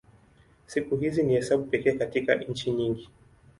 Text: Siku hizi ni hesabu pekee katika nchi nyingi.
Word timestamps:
Siku 0.67 0.97
hizi 0.97 1.23
ni 1.23 1.33
hesabu 1.33 1.65
pekee 1.65 1.91
katika 1.91 2.35
nchi 2.35 2.71
nyingi. 2.71 3.09